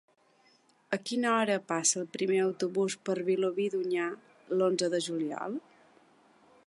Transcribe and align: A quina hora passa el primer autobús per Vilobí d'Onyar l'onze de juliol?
A 0.95 0.97
quina 1.09 1.33
hora 1.41 1.57
passa 1.71 1.99
el 2.01 2.07
primer 2.17 2.39
autobús 2.45 2.97
per 3.09 3.17
Vilobí 3.29 3.67
d'Onyar 3.75 4.09
l'onze 4.57 4.91
de 4.95 5.03
juliol? 5.11 5.61